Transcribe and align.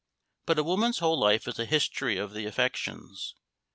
But 0.47 0.57
a 0.57 0.63
woman's 0.63 0.97
whole 0.97 1.19
life 1.19 1.47
is 1.47 1.59
a 1.59 1.65
history 1.65 2.17
of 2.17 2.33
the 2.33 2.47
affections. 2.47 3.35